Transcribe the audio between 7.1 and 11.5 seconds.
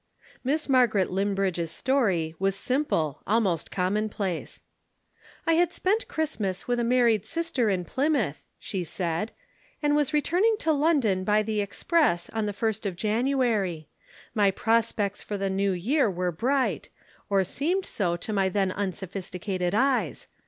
sister in Plymouth," she said, "and was returning to London by